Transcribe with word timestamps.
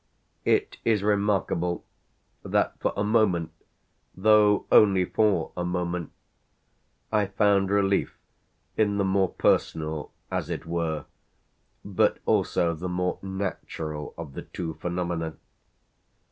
It 0.45 0.77
is 0.83 1.03
remarkable 1.03 1.85
that 2.41 2.79
for 2.79 2.91
a 2.97 3.03
moment, 3.03 3.51
though 4.15 4.65
only 4.71 5.05
for 5.05 5.51
a 5.55 5.63
moment, 5.63 6.11
I 7.11 7.27
found 7.27 7.69
relief 7.69 8.17
in 8.75 8.97
the 8.97 9.03
more 9.05 9.29
personal, 9.29 10.11
as 10.31 10.49
it 10.49 10.65
were, 10.65 11.05
but 11.85 12.17
also 12.25 12.73
the 12.73 12.89
more 12.89 13.19
natural 13.21 14.15
of 14.17 14.33
the 14.33 14.41
two 14.41 14.73
phenomena. 14.73 15.35